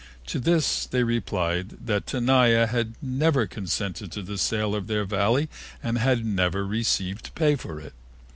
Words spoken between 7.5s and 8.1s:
for it.